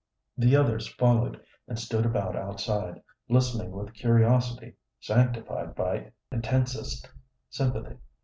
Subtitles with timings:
[0.35, 7.07] The others followed, and stood about outside, listening with curiosity sanctified by intensest
[7.51, 7.97] sympathy.